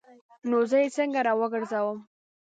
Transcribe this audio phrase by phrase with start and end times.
[0.49, 1.99] نو زه یې څنګه راوګرځوم؟